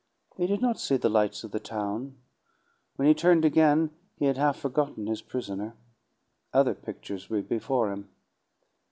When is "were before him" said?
7.29-8.09